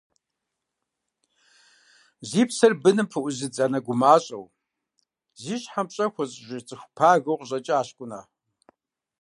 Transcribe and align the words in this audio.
Зи 2.29 2.41
псэр 2.49 2.73
быным 2.83 3.07
пыӏузыдз 3.11 3.57
анэ 3.65 3.79
гумащӏэу, 3.85 4.45
зи 5.41 5.55
щхьэм 5.61 5.87
пщӏэ 5.89 6.05
хуэзыщӏыж 6.13 6.63
цӏыху 6.67 6.91
пагэу 6.95 7.39
къыщӏэкӏащ 7.39 7.89
Кӏунэ. 7.97 8.21